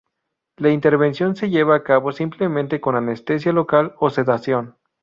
[0.57, 4.75] La intervención se lleva a cabo simplemente con anestesia local o sedación.